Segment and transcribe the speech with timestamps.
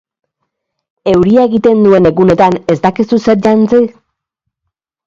[1.11, 3.85] Euria egiten duen egunetan ez dakizu zer jantzi?